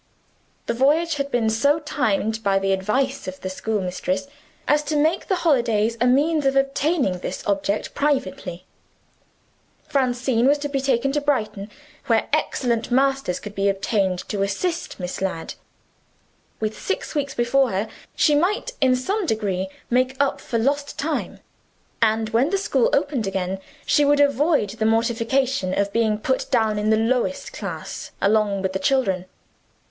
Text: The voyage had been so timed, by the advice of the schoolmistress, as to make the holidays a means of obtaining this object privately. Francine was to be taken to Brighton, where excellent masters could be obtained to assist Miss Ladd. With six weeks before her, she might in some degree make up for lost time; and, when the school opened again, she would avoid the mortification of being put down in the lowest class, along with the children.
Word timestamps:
The 0.65 0.73
voyage 0.73 1.17
had 1.17 1.29
been 1.29 1.47
so 1.51 1.77
timed, 1.77 2.41
by 2.41 2.57
the 2.57 2.71
advice 2.71 3.27
of 3.27 3.39
the 3.41 3.51
schoolmistress, 3.51 4.25
as 4.67 4.81
to 4.85 4.95
make 4.95 5.27
the 5.27 5.35
holidays 5.35 5.95
a 6.01 6.07
means 6.07 6.43
of 6.47 6.55
obtaining 6.55 7.19
this 7.19 7.45
object 7.45 7.93
privately. 7.93 8.65
Francine 9.87 10.47
was 10.47 10.57
to 10.57 10.69
be 10.69 10.81
taken 10.81 11.11
to 11.11 11.21
Brighton, 11.21 11.69
where 12.07 12.27
excellent 12.33 12.89
masters 12.89 13.39
could 13.39 13.53
be 13.53 13.69
obtained 13.69 14.27
to 14.29 14.41
assist 14.41 14.99
Miss 14.99 15.21
Ladd. 15.21 15.53
With 16.59 16.81
six 16.81 17.13
weeks 17.13 17.35
before 17.35 17.69
her, 17.69 17.87
she 18.15 18.33
might 18.33 18.71
in 18.81 18.95
some 18.95 19.27
degree 19.27 19.69
make 19.91 20.15
up 20.19 20.41
for 20.41 20.57
lost 20.57 20.97
time; 20.97 21.41
and, 22.01 22.29
when 22.29 22.49
the 22.49 22.57
school 22.57 22.89
opened 22.91 23.27
again, 23.27 23.59
she 23.85 24.03
would 24.03 24.19
avoid 24.19 24.71
the 24.71 24.85
mortification 24.87 25.77
of 25.77 25.93
being 25.93 26.17
put 26.17 26.49
down 26.49 26.79
in 26.79 26.89
the 26.89 26.97
lowest 26.97 27.53
class, 27.53 28.09
along 28.19 28.63
with 28.63 28.73
the 28.73 28.79
children. 28.79 29.25